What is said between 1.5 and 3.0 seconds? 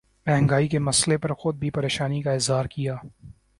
بھی پریشانی کا اظہار کیا